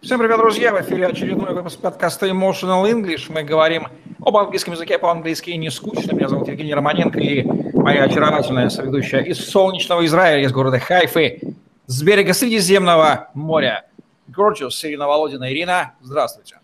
[0.00, 0.72] Всем привет, друзья!
[0.72, 3.32] В эфире очередной выпуск подкаста Emotional English.
[3.32, 3.88] Мы говорим
[4.24, 6.12] об английском языке по-английски не скучно.
[6.12, 11.40] Меня зовут Евгений Романенко и моя очаровательная соведущая из солнечного Израиля, из города Хайфы,
[11.86, 13.84] с берега Средиземного моря.
[14.28, 15.52] Gorgeous Ирина Володина.
[15.52, 16.60] Ирина, здравствуйте.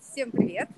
[0.00, 0.68] Всем привет.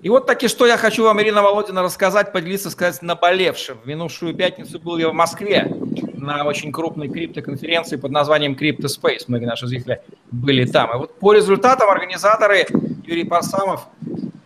[0.00, 3.78] И вот таки, что я хочу вам, Ирина Володина, рассказать, поделиться, сказать, наболевшим.
[3.82, 5.74] В минувшую пятницу был я в Москве
[6.14, 9.24] на очень крупной криптоконференции под названием CryptoSpace.
[9.26, 10.92] Многие наши зрители были там.
[10.92, 12.66] И вот по результатам организаторы
[13.04, 13.88] Юрий Парсамов,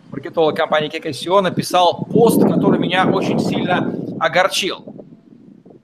[0.09, 4.83] маркетолог компании KKSO, написал пост, который меня очень сильно огорчил.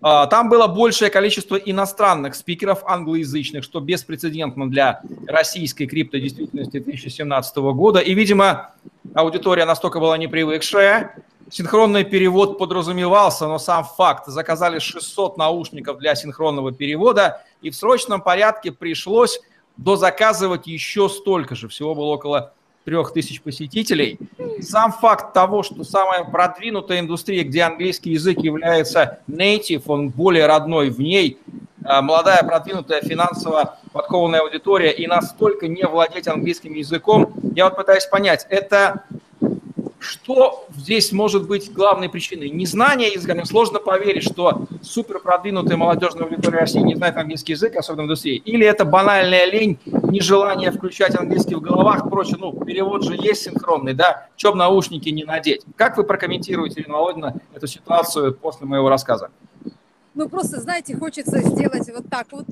[0.01, 7.99] А, там было большее количество иностранных спикеров, англоязычных, что беспрецедентно для российской криптодействительности 2017 года.
[7.99, 8.71] И, видимо,
[9.13, 11.15] аудитория настолько была непривыкшая,
[11.51, 14.27] Синхронный перевод подразумевался, но сам факт.
[14.27, 19.41] Заказали 600 наушников для синхронного перевода, и в срочном порядке пришлось
[19.75, 21.67] дозаказывать еще столько же.
[21.67, 22.53] Всего было около
[22.85, 24.19] трех тысяч посетителей.
[24.61, 30.91] Сам факт того, что самая продвинутая индустрия, где английский язык является native, он более родной
[30.91, 31.39] в ней,
[31.83, 38.05] а, молодая, продвинутая, финансово подкованная аудитория и настолько не владеть английским языком, я вот пытаюсь
[38.05, 39.03] понять, это
[39.99, 42.49] что здесь может быть главной причиной?
[42.49, 43.33] Незнание языка.
[43.33, 48.05] Мне сложно поверить, что супер продвинутая молодежная аудитория России не знает английский язык, особенно в
[48.05, 48.37] индустрии.
[48.37, 52.37] Или это банальная лень, нежелание включать английский в головах, прочее.
[52.39, 54.27] Ну, перевод же есть синхронный, да?
[54.37, 55.63] Чем наушники не надеть?
[55.75, 59.31] Как вы прокомментируете, Ирина Володина, эту ситуацию после моего рассказа?
[60.13, 62.45] Ну, просто, знаете, хочется сделать вот так вот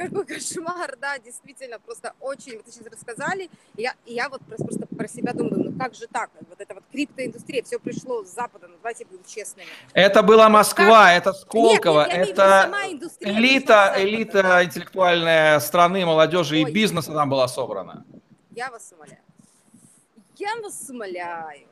[0.00, 4.64] какой кошмар, да, действительно, просто очень, вы сейчас рассказали, и я, и я вот просто,
[4.64, 8.28] просто про себя думаю, ну как же так, вот эта вот криптоиндустрия, все пришло с
[8.28, 9.68] Запада, ну давайте будем честными.
[9.92, 11.18] Это была Москва, как?
[11.18, 12.72] это Сколково, нет, нет, это
[13.20, 18.04] элита, элита интеллектуальная страны, молодежи Ой, и бизнеса там была собрана.
[18.50, 19.22] Я вас умоляю.
[20.36, 21.69] Я вас умоляю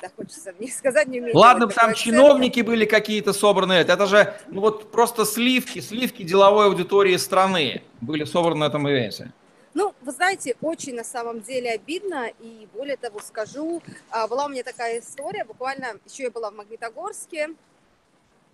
[0.00, 1.36] да, хочется мне сказать, не умею.
[1.36, 7.16] Ладно, там чиновники были какие-то собраны, это же ну вот просто сливки, сливки деловой аудитории
[7.16, 9.32] страны были собраны на этом ивенте.
[9.72, 14.48] Ну, вы знаете, очень на самом деле обидно, и более того скажу, а, была у
[14.48, 17.50] меня такая история, буквально еще я была в Магнитогорске,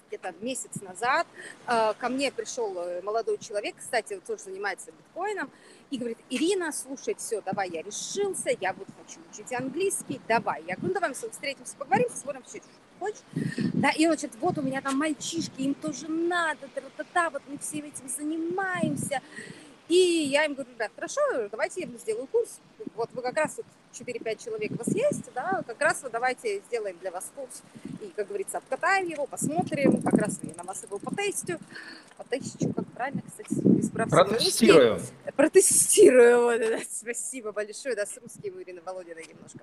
[0.08, 1.26] где-то месяц назад,
[1.66, 5.50] а, ко мне пришел э, молодой человек, кстати, тоже занимается биткоином,
[5.90, 10.62] и говорит, Ирина, слушай, все, давай, я решился, я вот хочу учить английский, давай.
[10.66, 12.68] Я говорю, ну давай мы встретимся, поговорим, посмотрим, все, что
[12.98, 13.20] хочешь.
[13.74, 17.58] Да, и он, значит, вот у меня там мальчишки, им тоже надо, та-та-та, вот мы
[17.58, 19.22] всем этим занимаемся.
[19.88, 21.20] И я им говорю, да, хорошо,
[21.50, 22.58] давайте я сделаю курс.
[22.94, 26.60] Вот вы как раз вот 4-5 человек у вас есть, да, как раз вот давайте
[26.66, 27.62] сделаем для вас курс.
[28.00, 31.58] И, как говорится, обкатаем его, посмотрим, как раз я на вас его потестю.
[32.16, 35.00] Потестю, как правильно, кстати, исправь Протестирую.
[35.36, 39.60] Протестирую, вот, да, спасибо большое, да, с русским Ирина Володина немножко.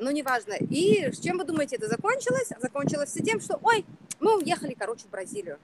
[0.00, 0.54] Ну, неважно.
[0.54, 2.50] И с чем вы думаете это закончилось?
[2.60, 3.86] Закончилось все тем, что, ой,
[4.20, 5.58] мы уехали, короче, в Бразилию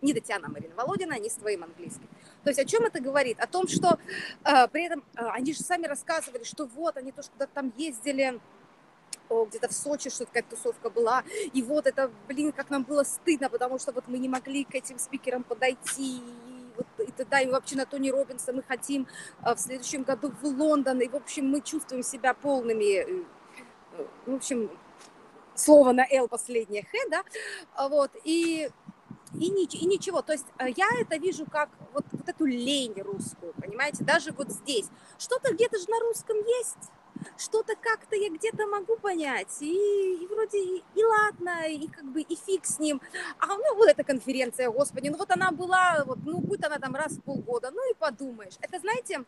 [0.00, 2.08] до тебя, Марина Володина, ни с твоим английским.
[2.44, 3.40] То есть о чем это говорит?
[3.40, 3.98] О том, что
[4.44, 8.40] э, при этом э, они же сами рассказывали, что вот они тоже куда-то там ездили,
[9.28, 13.50] где-то в Сочи что-то какая-то тусовка была, и вот это, блин, как нам было стыдно,
[13.50, 16.22] потому что вот мы не могли к этим спикерам подойти,
[16.76, 19.06] вот, и тогда, и вообще на Тони Робинса мы хотим
[19.44, 23.24] э, в следующем году в Лондон, и, в общем, мы чувствуем себя полными, э,
[23.98, 24.70] э в общем,
[25.54, 27.24] слово на «л» последнее «х», да,
[27.88, 28.70] вот, и
[29.40, 30.22] и, ни, и ничего.
[30.22, 34.50] То есть э, я это вижу как вот, вот эту лень русскую, понимаете, даже вот
[34.50, 34.86] здесь.
[35.18, 36.90] Что-то где-то же на русском есть,
[37.38, 42.20] что-то как-то я где-то могу понять, и, и вроде и, и ладно, и как бы
[42.20, 43.00] и фиг с ним.
[43.38, 46.94] А ну вот эта конференция, господи, ну вот она была, вот, ну будет она там
[46.94, 48.54] раз в полгода, ну и подумаешь.
[48.60, 49.24] Это, знаете,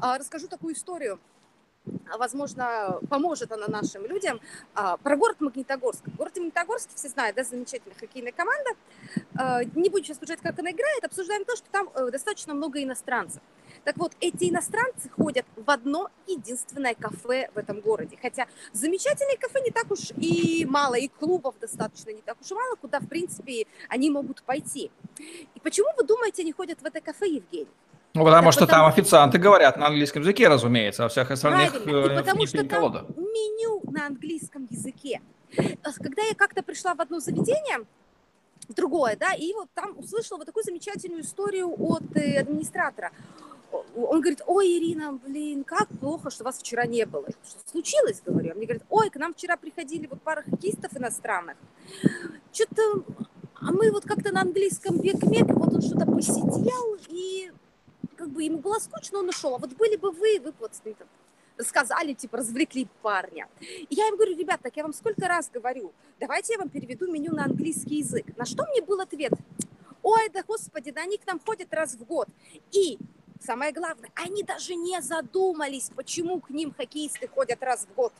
[0.00, 1.20] а, расскажу такую историю
[2.18, 4.40] возможно, поможет она нашим людям.
[4.74, 6.02] А, про город Магнитогорск.
[6.16, 8.70] Город Магнитогорск, все знают, да, замечательная хоккейная команда.
[9.36, 12.82] А, не буду сейчас обсуждать, как она играет, обсуждаем то, что там э, достаточно много
[12.82, 13.42] иностранцев.
[13.84, 18.18] Так вот, эти иностранцы ходят в одно единственное кафе в этом городе.
[18.20, 22.54] Хотя замечательные кафе не так уж и мало, и клубов достаточно не так уж и
[22.54, 24.90] мало, куда, в принципе, они могут пойти.
[25.18, 27.68] И почему вы думаете, они ходят в это кафе, Евгений?
[28.14, 28.82] Ну, потому да, что потому...
[28.82, 32.06] там официанты говорят на английском языке, разумеется, а всех остальных Правильно.
[32.06, 35.22] И э, потому что там меню на английском языке.
[35.56, 37.86] Когда я как-то пришла в одно заведение,
[38.68, 43.12] в другое, да, и вот там услышала вот такую замечательную историю от э, администратора.
[43.96, 47.26] Он говорит, ой, Ирина, блин, как плохо, что вас вчера не было.
[47.30, 48.52] Что случилось, говорю.
[48.52, 51.56] А мне говорят, ой, к нам вчера приходили вот пара хоккеистов иностранных.
[52.52, 53.02] Что-то,
[53.54, 57.50] а мы вот как-то на английском век-мек, вот он что-то посидел, и
[58.22, 59.56] как бы ему было скучно, он ушел.
[59.56, 60.70] А вот были бы вы, вы вот
[61.58, 63.48] сказали, типа, развлекли парня.
[63.60, 67.10] И я им говорю, ребят, так я вам сколько раз говорю, давайте я вам переведу
[67.10, 68.24] меню на английский язык.
[68.36, 69.32] На что мне был ответ?
[70.04, 72.28] Ой, да господи, да они к нам ходят раз в год.
[72.70, 72.96] И
[73.40, 78.12] самое главное, они даже не задумались, почему к ним хоккеисты ходят раз в год.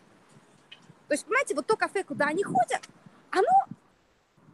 [1.07, 2.83] То есть, понимаете, вот то кафе, куда они ходят,
[3.31, 3.47] оно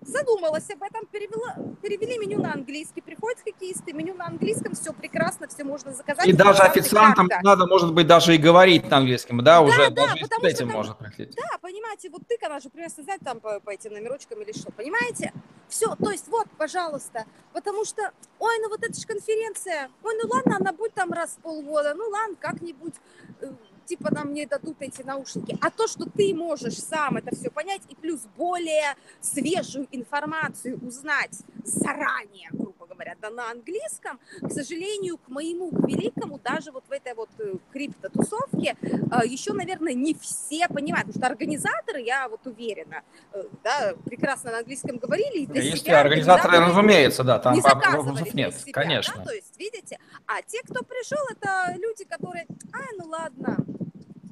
[0.03, 5.49] задумалась об этом, перевела, перевели меню на английский, приходят хоккеисты, меню на английском, все прекрасно,
[5.49, 6.27] все можно заказать.
[6.27, 10.07] И даже официантам надо, может быть, даже и говорить на английском, да, да уже да,
[10.07, 11.35] даже потому с этим там, можно проходить.
[11.35, 15.33] Да, понимаете, вот ты, конечно, например, сказать там по, по этим номерочкам или что, понимаете?
[15.69, 20.29] Все, то есть вот, пожалуйста, потому что, ой, ну вот это же конференция, ой, ну
[20.29, 22.95] ладно, она будет там раз в полгода, ну ладно, как-нибудь
[23.41, 23.53] э,
[23.89, 27.83] типа нам не дадут эти наушники, а то, что ты можешь сам это все понять
[27.89, 35.29] и плюс более свежую информацию узнать заранее, грубо говоря, да на английском, к сожалению, к
[35.29, 40.69] моему, к великому, даже вот в этой вот э, криптотусовке э, еще, наверное, не все
[40.69, 43.03] понимают, потому что организаторы, я вот уверена,
[43.33, 45.41] э, да, прекрасно на английском говорили.
[45.41, 49.15] И для Есть себя, организаторы, разумеется, да, там вопросов нет, себя, конечно.
[49.17, 53.57] Да, то есть, видите, а те, кто пришел, это люди, которые, а, ну ладно,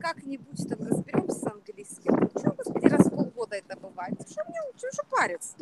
[0.07, 2.31] как-нибудь там разберемся с английским.
[2.41, 4.15] Чего, господи, раз в полгода это бывает?
[4.31, 5.55] Что мне что, что париться?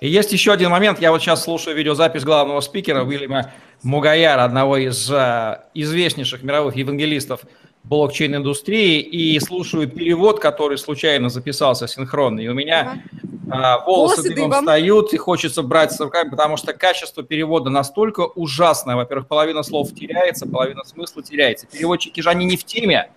[0.00, 1.00] И есть еще один момент.
[1.00, 3.50] Я вот сейчас слушаю видеозапись главного спикера Уильяма
[3.82, 7.40] Мугаяра, одного из uh, известнейших мировых евангелистов
[7.84, 12.40] блокчейн-индустрии, и слушаю перевод, который случайно записался синхронно.
[12.40, 13.02] И у меня
[13.46, 18.20] uh, волосы, волосы дымом встают, и хочется брать с руками, потому что качество перевода настолько
[18.20, 18.94] ужасное.
[18.94, 21.66] Во-первых, половина слов теряется, половина смысла теряется.
[21.66, 23.10] Переводчики же, они не в теме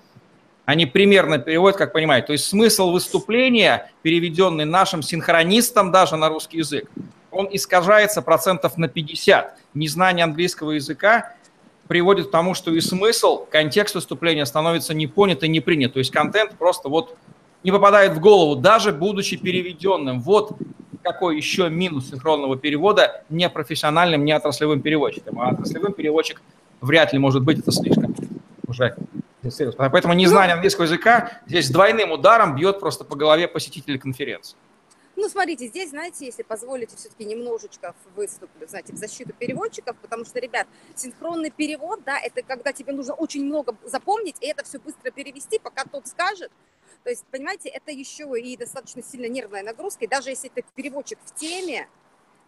[0.71, 2.27] они примерно переводят, как понимаете.
[2.27, 6.89] То есть смысл выступления, переведенный нашим синхронистом даже на русский язык,
[7.29, 9.53] он искажается процентов на 50.
[9.73, 11.33] Незнание английского языка
[11.89, 15.91] приводит к тому, что и смысл, контекст выступления становится не понят и не принят.
[15.91, 17.17] То есть контент просто вот
[17.63, 20.21] не попадает в голову, даже будучи переведенным.
[20.21, 20.53] Вот
[21.03, 25.41] какой еще минус синхронного перевода непрофессиональным, не отраслевым переводчиком.
[25.41, 26.41] А отраслевым переводчик
[26.79, 28.15] вряд ли может быть, это слишком
[28.67, 28.95] уже
[29.77, 34.57] Поэтому незнание английского языка здесь двойным ударом бьет просто по голове посетителей конференции.
[35.15, 40.39] Ну, смотрите, здесь, знаете, если позволите, все-таки немножечко выступлю, знаете, в защиту переводчиков, потому что,
[40.39, 45.11] ребят, синхронный перевод, да, это когда тебе нужно очень много запомнить, и это все быстро
[45.11, 46.51] перевести, пока тот скажет.
[47.03, 51.19] То есть, понимаете, это еще и достаточно сильно нервная нагрузка, и даже если ты переводчик
[51.25, 51.88] в теме,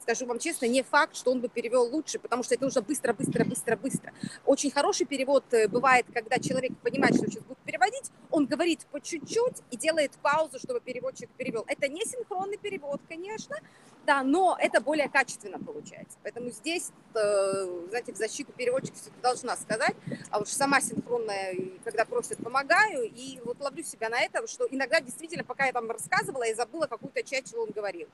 [0.04, 3.14] скажу вам честно, не факт, что он бы перевел лучше, потому что это нужно быстро,
[3.14, 4.14] быстро, быстро, быстро.
[4.46, 9.00] Очень хороший перевод э, бывает, когда человек понимает, что сейчас будет переводить, он говорит по
[9.00, 11.64] чуть-чуть и делает паузу, чтобы переводчик перевел.
[11.68, 13.58] Это не синхронный перевод, конечно,
[14.06, 16.18] да, но это более качественно получается.
[16.24, 19.96] Поэтому здесь, э, знаете, в защиту переводчика должна сказать,
[20.30, 21.56] а уж сама синхронная,
[21.86, 25.90] когда просят, помогаю, и вот ловлю себя на этом, что иногда действительно, пока я там
[25.90, 28.10] рассказывала, я забыла какую-то часть, чего он говорил.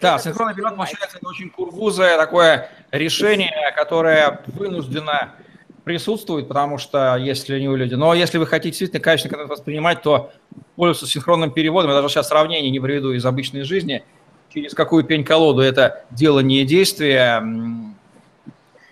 [0.00, 5.34] Да, синхронный перевод, получается, это очень кургузое такое решение, которое вынуждено
[5.84, 7.94] присутствует, потому что есть ленивые люди.
[7.94, 10.32] Но если вы хотите действительно качественно контент воспринимать, то
[10.76, 14.02] пользоваться синхронным переводом, я даже сейчас сравнение не приведу из обычной жизни,
[14.52, 17.42] через какую пень-колоду это делание действия,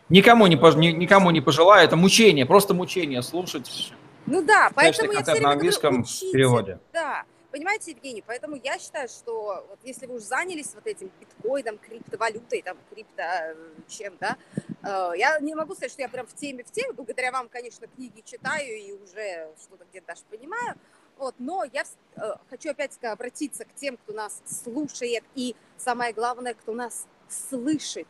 [0.08, 0.74] никому не, пож...
[0.74, 3.92] никому не пожелаю, это мучение, просто мучение слушать.
[4.26, 6.78] Ну да, поэтому я все время на английском говорю, учите, переводе.
[6.92, 7.22] Да,
[7.52, 12.62] Понимаете, Евгений, поэтому я считаю, что вот если вы уже занялись вот этим биткоином, криптовалютой,
[12.62, 13.54] там, крипто э,
[13.88, 14.38] чем, да,
[14.82, 17.86] э, я не могу сказать, что я прям в теме, в теме, благодаря вам, конечно,
[17.88, 20.76] книги читаю и уже что-то где-то даже понимаю,
[21.18, 21.84] вот, но я
[22.16, 28.08] э, хочу опять обратиться к тем, кто нас слушает и, самое главное, кто нас слышит,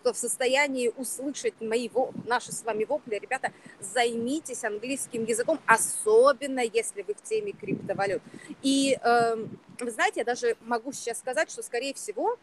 [0.00, 1.88] кто в состоянии услышать мои,
[2.26, 8.22] наши с вами вопли, ребята, займитесь английским языком, особенно если вы в теме криптовалют.
[8.62, 9.36] И э,
[9.80, 12.38] вы знаете, я даже могу сейчас сказать, что, скорее всего,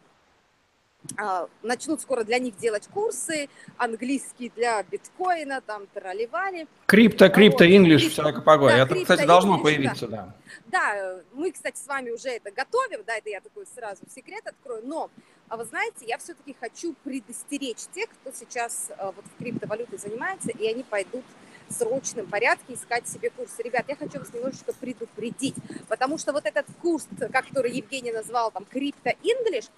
[1.18, 6.66] а, начнут скоро для них делать курсы, английский для биткоина, там, тролливали.
[6.86, 8.76] Крипто, крипто, инглиш, все такое.
[8.76, 10.34] Да, это, кстати, должно появиться, да.
[10.66, 11.20] да.
[11.32, 15.10] мы, кстати, с вами уже это готовим, да, это я такой сразу секрет открою, но
[15.48, 20.50] а вы знаете, я все-таки хочу предостеречь тех, кто сейчас э, вот в криптовалюте занимается,
[20.50, 21.24] и они пойдут
[21.68, 23.62] в срочном порядке искать себе курсы.
[23.62, 25.54] Ребят, я хочу вас немножечко предупредить,
[25.88, 29.68] потому что вот этот курс, который Евгений назвал там крипто English,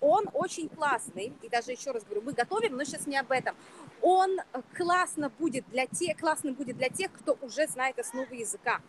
[0.00, 3.56] он очень классный, и даже еще раз говорю, мы готовим, но сейчас не об этом.
[4.02, 4.38] Он
[4.76, 8.80] классно будет для тех, классно будет для тех, кто уже знает основы языка.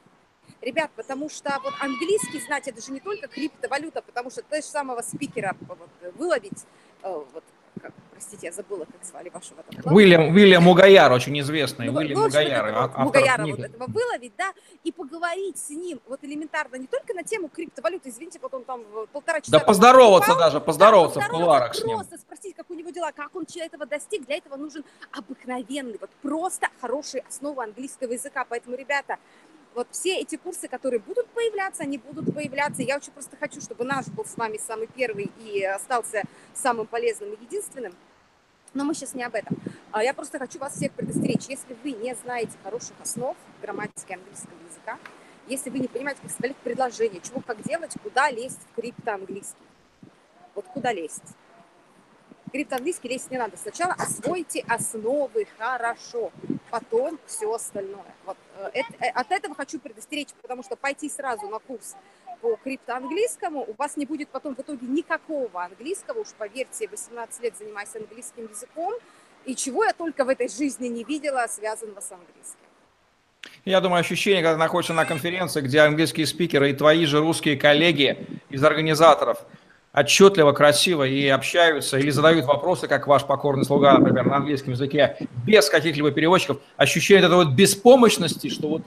[0.61, 4.67] Ребят, потому что вот английский знать, это же не только криптовалюта, потому что того же
[4.67, 6.65] самого спикера вот, выловить,
[7.03, 7.43] э, вот,
[7.81, 9.93] как, простите, я забыла, как звали вашего там.
[9.93, 11.87] Уильям, Уильям Мугаяр, очень известный.
[11.89, 12.81] Ну, Уильям ну, Мугаяр.
[12.81, 14.51] Вот, Мугаяра вот этого выловить, да,
[14.83, 19.41] и поговорить с ним вот элементарно не только на тему криптовалюты, извините, потом там полтора
[19.41, 19.51] часа.
[19.51, 21.97] Да поздороваться попал, даже, поздороваться, да, поздороваться в кулуарах с ним.
[21.97, 24.25] Просто спросить, как у него дела, как он этого достиг.
[24.25, 28.45] Для этого нужен обыкновенный, вот просто хороший основа английского языка.
[28.49, 29.17] Поэтому, ребята,
[29.77, 32.81] вот все эти курсы, которые будут появляться, они будут появляться.
[32.81, 36.23] Я очень просто хочу, чтобы наш был с вами самый первый и остался
[36.55, 37.93] самым полезным и единственным.
[38.73, 39.55] Но мы сейчас не об этом.
[39.91, 41.45] А я просто хочу вас всех предостеречь.
[41.47, 44.97] Если вы не знаете хороших основ грамматики английского языка,
[45.47, 49.67] если вы не понимаете, как составлять предложение, чего как делать, куда лезть в криптоанглийский.
[50.55, 51.35] Вот куда лезть.
[52.51, 53.57] Криптоанглийский лезть не надо.
[53.57, 56.31] Сначала освойте основы хорошо,
[56.71, 58.15] потом все остальное.
[58.25, 58.37] Вот,
[58.73, 61.95] это, э, от этого хочу предостеречь, потому что пойти сразу на курс
[62.41, 67.57] по криптоанглийскому, у вас не будет потом в итоге никакого английского, уж поверьте, 18 лет
[67.57, 68.93] занимаюсь английским языком,
[69.45, 72.59] и чего я только в этой жизни не видела, связанного с английским.
[73.65, 78.27] Я думаю, ощущение, когда находишься на конференции, где английские спикеры и твои же русские коллеги
[78.49, 79.39] из организаторов–
[79.97, 85.17] отчетливо, красиво и общаются или задают вопросы, как ваш покорный слуга, например, на английском языке,
[85.43, 88.83] без каких-либо переводчиков, ощущение этой вот беспомощности, что вот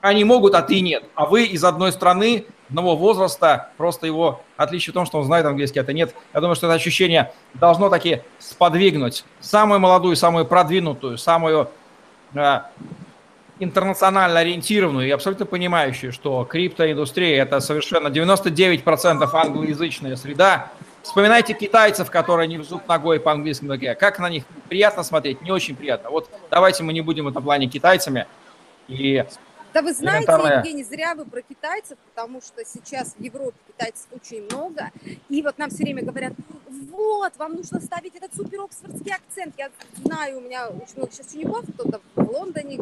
[0.00, 1.04] они могут, а ты нет.
[1.14, 5.46] А вы из одной страны, одного возраста, просто его отличие в том, что он знает
[5.46, 6.12] английский, а ты нет.
[6.34, 11.70] Я думаю, что это ощущение должно таки сподвигнуть самую молодую, самую продвинутую, самую
[12.34, 12.60] э,
[13.60, 20.70] интернационально ориентированную и абсолютно понимающую, что криптоиндустрия– это совершенно 99% англоязычная среда.
[21.02, 23.94] Вспоминайте китайцев, которые не взут ногой по английскому языке.
[23.94, 25.40] Как на них приятно смотреть?
[25.42, 26.10] Не очень приятно.
[26.10, 28.26] Вот давайте мы не будем в этом плане китайцами.
[28.88, 29.24] И
[29.72, 30.58] да вы знаете, элементарная...
[30.58, 34.90] Евгений, зря вы про китайцев, потому что сейчас в Европе китайцев очень много.
[35.28, 36.32] И вот нам все время говорят,
[36.90, 39.54] вот, вам нужно ставить этот супер оксфордский акцент.
[39.58, 39.70] Я
[40.02, 42.78] знаю, у меня очень много сейчас учеников, кто-то в Лондоне,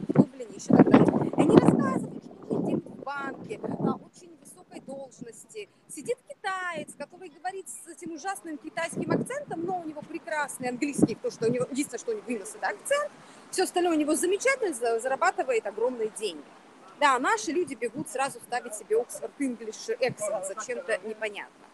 [0.00, 1.30] в Дублине, еще далее.
[1.36, 5.68] И они рассказывают, что делать в банке, на очень высокой должности.
[5.88, 11.30] Сидит китаец, который говорит с этим ужасным китайским акцентом, но у него прекрасный английский, то,
[11.30, 13.10] что у него, единственное, что у него вынос, это акцент.
[13.50, 16.44] Все остальное у него замечательно, зарабатывает огромные деньги.
[17.00, 21.64] Да, наши люди бегут сразу ставить себе Oxford English Excellent, зачем-то непонятно.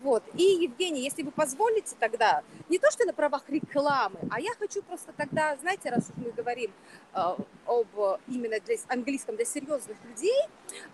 [0.00, 0.22] Вот.
[0.34, 4.82] И, Евгений, если вы позволите тогда, не то что на правах рекламы, а я хочу
[4.82, 6.72] просто тогда, знаете, раз уж мы говорим
[7.12, 7.18] э,
[7.66, 10.40] об именно для английском для серьезных людей,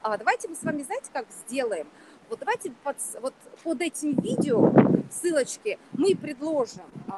[0.02, 1.88] э, давайте мы с вами, знаете, как сделаем?
[2.28, 4.72] Вот давайте под, вот под этим видео
[5.10, 7.12] ссылочки мы предложим э,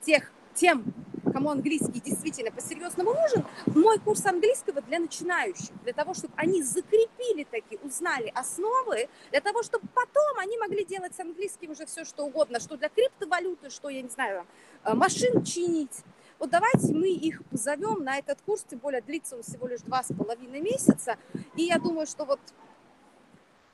[0.00, 0.84] тех, тем
[1.32, 7.44] кому английский действительно по-серьезному нужен, мой курс английского для начинающих, для того, чтобы они закрепили
[7.44, 12.24] такие, узнали основы, для того, чтобы потом они могли делать с английским уже все, что
[12.24, 14.46] угодно, что для криптовалюты, что, я не знаю,
[14.84, 16.02] э, машин чинить.
[16.38, 20.02] Вот давайте мы их позовем на этот курс, тем более длится он всего лишь два
[20.02, 21.16] с половиной месяца,
[21.54, 22.40] и я думаю, что вот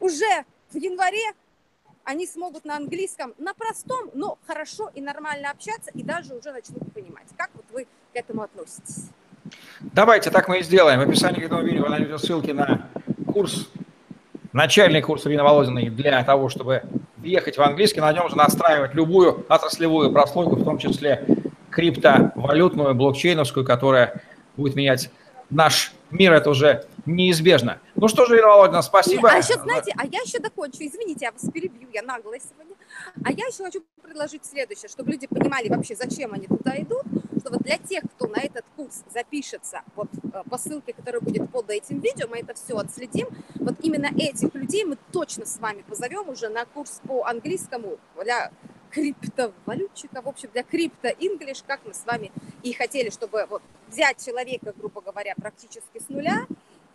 [0.01, 1.33] уже в январе
[2.07, 6.93] они смогут на английском, на простом, но хорошо и нормально общаться, и даже уже начнут
[6.95, 7.27] понимать.
[7.37, 9.11] Как вот вы к этому относитесь?
[9.81, 11.01] Давайте, так мы и сделаем.
[11.01, 12.89] В описании к этому видео вы найдете ссылки на
[13.27, 13.69] курс,
[14.53, 16.85] начальный курс Ирины Володиной для того, чтобы
[17.17, 21.27] въехать в английский, на нем же настраивать любую отраслевую прослойку, в том числе
[21.71, 24.23] криптовалютную, блокчейновскую, которая
[24.57, 25.11] будет менять
[25.51, 27.79] наш мир, это уже неизбежно.
[27.99, 29.31] Ну что же, Ирина Володина, спасибо.
[29.31, 32.77] А еще, знаете, а я еще докончу, извините, я вас перебью, я наглая сегодня.
[33.25, 37.05] А я еще хочу предложить следующее, чтобы люди понимали вообще, зачем они туда идут,
[37.41, 41.51] что вот для тех, кто на этот курс запишется, вот э, по ссылке, которая будет
[41.51, 45.83] под этим видео, мы это все отследим, вот именно этих людей мы точно с вами
[45.83, 48.51] позовем уже на курс по английскому для
[48.91, 52.31] криптовалютчика, в общем, для крипто English, как мы с вами
[52.63, 56.47] и хотели, чтобы вот взять человека, грубо говоря, практически с нуля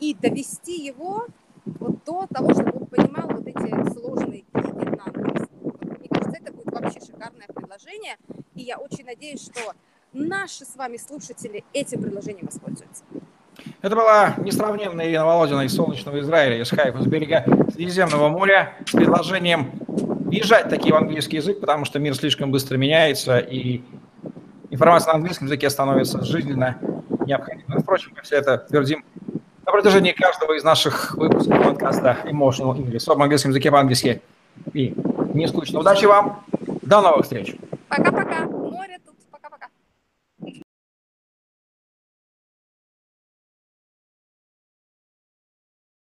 [0.01, 1.27] и довести его
[1.63, 5.05] вот до того, чтобы он понимал вот эти сложные книги на.
[5.13, 8.17] Мне кажется, это будет вообще шикарное предложение,
[8.55, 9.73] и я очень надеюсь, что
[10.11, 13.03] наши с вами слушатели этим предложением воспользуются.
[13.81, 18.91] Это была несравненная Ирина Володина из солнечного Израиля, из Хайфа, с берега Средиземного моря, с
[18.91, 23.81] предложением въезжать таки в английский язык, потому что мир слишком быстро меняется, и
[24.71, 26.79] информация на английском языке становится жизненно
[27.25, 27.81] необходимой.
[27.81, 29.05] Впрочем, мы все это твердим
[29.65, 33.11] на протяжении каждого из наших выпусков подкаста Emotional English.
[33.11, 34.21] Об английском языке по-английски.
[34.73, 34.93] И
[35.33, 35.79] не скучно.
[35.79, 36.43] Удачи вам.
[36.81, 37.55] До новых встреч.
[37.87, 38.45] Пока-пока.
[38.45, 38.90] Море